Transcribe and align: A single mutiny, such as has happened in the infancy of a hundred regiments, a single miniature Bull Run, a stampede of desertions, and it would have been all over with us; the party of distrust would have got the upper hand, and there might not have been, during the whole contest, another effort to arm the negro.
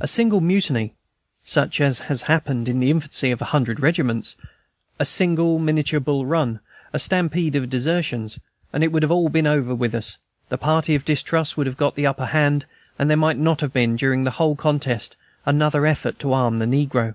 A 0.00 0.08
single 0.08 0.40
mutiny, 0.40 0.92
such 1.44 1.80
as 1.80 2.00
has 2.10 2.22
happened 2.22 2.68
in 2.68 2.80
the 2.80 2.90
infancy 2.90 3.30
of 3.30 3.40
a 3.40 3.44
hundred 3.54 3.78
regiments, 3.78 4.34
a 4.98 5.04
single 5.04 5.60
miniature 5.60 6.00
Bull 6.00 6.26
Run, 6.26 6.58
a 6.92 6.98
stampede 6.98 7.54
of 7.54 7.70
desertions, 7.70 8.40
and 8.72 8.82
it 8.82 8.90
would 8.90 9.04
have 9.04 9.32
been 9.32 9.46
all 9.46 9.52
over 9.54 9.72
with 9.72 9.94
us; 9.94 10.18
the 10.48 10.58
party 10.58 10.96
of 10.96 11.04
distrust 11.04 11.56
would 11.56 11.68
have 11.68 11.76
got 11.76 11.94
the 11.94 12.08
upper 12.08 12.26
hand, 12.26 12.66
and 12.98 13.08
there 13.08 13.16
might 13.16 13.38
not 13.38 13.60
have 13.60 13.72
been, 13.72 13.94
during 13.94 14.24
the 14.24 14.32
whole 14.32 14.56
contest, 14.56 15.14
another 15.44 15.86
effort 15.86 16.18
to 16.18 16.32
arm 16.32 16.58
the 16.58 16.66
negro. 16.66 17.14